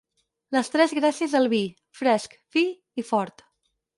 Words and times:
Les 0.55 0.71
tres 0.75 0.95
gràcies 0.99 1.35
del 1.37 1.49
vi: 1.51 1.59
fresc, 2.01 2.35
fi 2.57 2.65
i 3.03 3.07
fort. 3.13 3.47